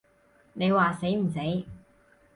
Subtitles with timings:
[0.53, 1.37] 你話死唔死？